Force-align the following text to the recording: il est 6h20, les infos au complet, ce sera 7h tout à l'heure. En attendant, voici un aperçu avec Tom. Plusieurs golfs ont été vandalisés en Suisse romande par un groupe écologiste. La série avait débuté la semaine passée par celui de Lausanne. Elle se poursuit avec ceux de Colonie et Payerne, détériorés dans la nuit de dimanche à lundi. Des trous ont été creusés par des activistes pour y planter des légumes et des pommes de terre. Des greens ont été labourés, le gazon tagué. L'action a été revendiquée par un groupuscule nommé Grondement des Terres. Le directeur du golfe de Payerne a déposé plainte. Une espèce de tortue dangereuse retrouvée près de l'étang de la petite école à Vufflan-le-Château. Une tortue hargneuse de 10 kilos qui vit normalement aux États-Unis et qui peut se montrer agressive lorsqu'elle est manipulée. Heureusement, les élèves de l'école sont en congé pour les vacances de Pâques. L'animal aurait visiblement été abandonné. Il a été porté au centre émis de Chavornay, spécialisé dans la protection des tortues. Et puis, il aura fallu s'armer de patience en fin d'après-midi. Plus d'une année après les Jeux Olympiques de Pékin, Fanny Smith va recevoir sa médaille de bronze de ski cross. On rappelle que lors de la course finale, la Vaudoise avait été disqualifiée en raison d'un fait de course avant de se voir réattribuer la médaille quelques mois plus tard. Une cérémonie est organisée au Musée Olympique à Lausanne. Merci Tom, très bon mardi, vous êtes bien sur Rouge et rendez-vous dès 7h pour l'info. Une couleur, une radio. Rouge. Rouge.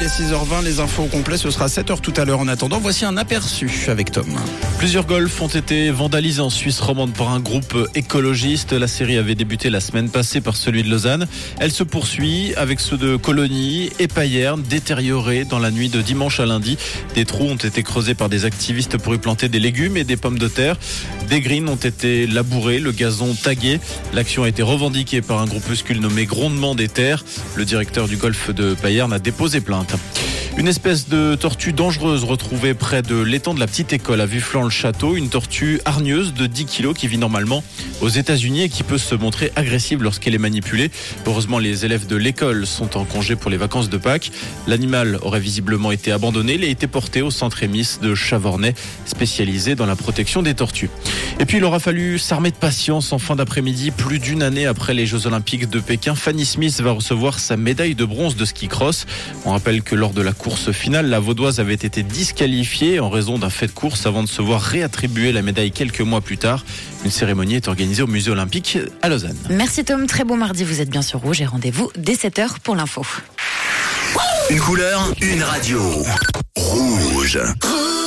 il 0.00 0.06
est 0.06 0.08
6h20, 0.08 0.64
les 0.64 0.80
infos 0.80 1.02
au 1.02 1.06
complet, 1.06 1.36
ce 1.36 1.50
sera 1.50 1.66
7h 1.66 2.00
tout 2.00 2.14
à 2.16 2.24
l'heure. 2.24 2.40
En 2.40 2.48
attendant, 2.48 2.78
voici 2.78 3.04
un 3.04 3.16
aperçu 3.16 3.68
avec 3.88 4.10
Tom. 4.10 4.26
Plusieurs 4.78 5.04
golfs 5.04 5.40
ont 5.42 5.48
été 5.48 5.90
vandalisés 5.90 6.40
en 6.40 6.48
Suisse 6.48 6.80
romande 6.80 7.12
par 7.12 7.30
un 7.30 7.40
groupe 7.40 7.76
écologiste. 7.94 8.72
La 8.72 8.88
série 8.88 9.18
avait 9.18 9.34
débuté 9.34 9.68
la 9.68 9.80
semaine 9.80 10.08
passée 10.08 10.40
par 10.40 10.56
celui 10.56 10.82
de 10.82 10.88
Lausanne. 10.88 11.26
Elle 11.58 11.70
se 11.70 11.82
poursuit 11.82 12.54
avec 12.56 12.80
ceux 12.80 12.96
de 12.96 13.16
Colonie 13.16 13.90
et 13.98 14.08
Payerne, 14.08 14.62
détériorés 14.62 15.44
dans 15.44 15.58
la 15.58 15.70
nuit 15.70 15.90
de 15.90 16.00
dimanche 16.00 16.40
à 16.40 16.46
lundi. 16.46 16.78
Des 17.14 17.26
trous 17.26 17.50
ont 17.50 17.56
été 17.56 17.82
creusés 17.82 18.14
par 18.14 18.30
des 18.30 18.46
activistes 18.46 18.96
pour 18.96 19.14
y 19.14 19.18
planter 19.18 19.48
des 19.48 19.60
légumes 19.60 19.98
et 19.98 20.04
des 20.04 20.16
pommes 20.16 20.38
de 20.38 20.48
terre. 20.48 20.76
Des 21.30 21.40
greens 21.40 21.68
ont 21.68 21.76
été 21.76 22.26
labourés, 22.26 22.80
le 22.80 22.90
gazon 22.90 23.34
tagué. 23.34 23.78
L'action 24.12 24.42
a 24.42 24.48
été 24.48 24.62
revendiquée 24.62 25.22
par 25.22 25.38
un 25.38 25.46
groupuscule 25.46 26.00
nommé 26.00 26.26
Grondement 26.26 26.74
des 26.74 26.88
Terres. 26.88 27.24
Le 27.54 27.64
directeur 27.64 28.08
du 28.08 28.16
golfe 28.16 28.50
de 28.50 28.74
Payerne 28.74 29.12
a 29.12 29.20
déposé 29.20 29.60
plainte. 29.60 29.94
Une 30.56 30.68
espèce 30.68 31.08
de 31.08 31.36
tortue 31.36 31.72
dangereuse 31.72 32.24
retrouvée 32.24 32.74
près 32.74 33.02
de 33.02 33.16
l'étang 33.16 33.54
de 33.54 33.60
la 33.60 33.66
petite 33.66 33.92
école 33.92 34.20
à 34.20 34.26
Vufflan-le-Château. 34.26 35.16
Une 35.16 35.28
tortue 35.28 35.80
hargneuse 35.84 36.34
de 36.34 36.46
10 36.46 36.64
kilos 36.66 36.94
qui 36.96 37.06
vit 37.06 37.18
normalement 37.18 37.64
aux 38.02 38.08
États-Unis 38.08 38.64
et 38.64 38.68
qui 38.68 38.82
peut 38.82 38.98
se 38.98 39.14
montrer 39.14 39.52
agressive 39.56 40.02
lorsqu'elle 40.02 40.34
est 40.34 40.38
manipulée. 40.38 40.90
Heureusement, 41.26 41.58
les 41.58 41.84
élèves 41.86 42.06
de 42.06 42.16
l'école 42.16 42.66
sont 42.66 42.98
en 42.98 43.04
congé 43.04 43.36
pour 43.36 43.50
les 43.50 43.56
vacances 43.56 43.88
de 43.88 43.96
Pâques. 43.96 44.32
L'animal 44.66 45.18
aurait 45.22 45.40
visiblement 45.40 45.92
été 45.92 46.12
abandonné. 46.12 46.54
Il 46.54 46.64
a 46.64 46.68
été 46.68 46.86
porté 46.86 47.22
au 47.22 47.30
centre 47.30 47.62
émis 47.62 47.98
de 48.02 48.14
Chavornay, 48.14 48.74
spécialisé 49.06 49.76
dans 49.76 49.86
la 49.86 49.96
protection 49.96 50.42
des 50.42 50.54
tortues. 50.54 50.90
Et 51.38 51.46
puis, 51.46 51.56
il 51.56 51.64
aura 51.64 51.78
fallu 51.78 52.18
s'armer 52.18 52.50
de 52.50 52.56
patience 52.56 53.12
en 53.12 53.18
fin 53.18 53.36
d'après-midi. 53.36 53.92
Plus 53.92 54.18
d'une 54.18 54.42
année 54.42 54.66
après 54.66 54.92
les 54.94 55.06
Jeux 55.06 55.26
Olympiques 55.26 55.70
de 55.70 55.80
Pékin, 55.80 56.14
Fanny 56.14 56.44
Smith 56.44 56.78
va 56.82 56.90
recevoir 56.90 57.38
sa 57.38 57.56
médaille 57.56 57.94
de 57.94 58.04
bronze 58.04 58.36
de 58.36 58.44
ski 58.44 58.68
cross. 58.68 59.06
On 59.46 59.52
rappelle 59.52 59.82
que 59.82 59.94
lors 59.94 60.12
de 60.12 60.20
la 60.20 60.32
course 60.40 60.72
finale, 60.72 61.06
la 61.06 61.20
Vaudoise 61.20 61.60
avait 61.60 61.74
été 61.74 62.02
disqualifiée 62.02 62.98
en 62.98 63.10
raison 63.10 63.38
d'un 63.38 63.50
fait 63.50 63.66
de 63.66 63.72
course 63.72 64.06
avant 64.06 64.22
de 64.22 64.28
se 64.28 64.40
voir 64.40 64.62
réattribuer 64.62 65.32
la 65.32 65.42
médaille 65.42 65.70
quelques 65.70 66.00
mois 66.00 66.22
plus 66.22 66.38
tard. 66.38 66.64
Une 67.04 67.10
cérémonie 67.10 67.56
est 67.56 67.68
organisée 67.68 68.02
au 68.02 68.06
Musée 68.06 68.30
Olympique 68.30 68.78
à 69.02 69.10
Lausanne. 69.10 69.36
Merci 69.50 69.84
Tom, 69.84 70.06
très 70.06 70.24
bon 70.24 70.38
mardi, 70.38 70.64
vous 70.64 70.80
êtes 70.80 70.88
bien 70.88 71.02
sur 71.02 71.20
Rouge 71.20 71.42
et 71.42 71.46
rendez-vous 71.46 71.90
dès 71.94 72.14
7h 72.14 72.58
pour 72.62 72.74
l'info. 72.74 73.04
Une 74.48 74.60
couleur, 74.60 75.12
une 75.20 75.42
radio. 75.42 75.80
Rouge. 76.56 77.38
Rouge. 77.62 77.99